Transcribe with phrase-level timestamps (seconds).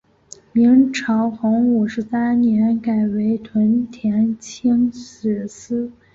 [0.51, 5.91] 明朝洪武十三年改为屯田清吏司。